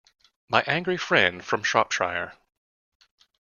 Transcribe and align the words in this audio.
My 0.49 0.63
angry 0.65 0.97
friend 0.97 1.45
from 1.45 1.61
Shropshire! 1.61 2.33